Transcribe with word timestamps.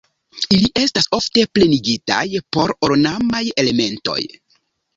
Ili 0.55 0.69
estas 0.83 1.07
ofte 1.17 1.43
plenigitaj 1.59 2.23
per 2.57 2.75
ornamaj 2.91 3.45
elementoj. 3.67 4.21